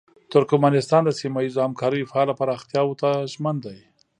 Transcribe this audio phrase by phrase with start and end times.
[0.33, 3.79] ترکمنستان د سیمه ییزو همکاریو فعاله پراختیاوو ته ژمن دی.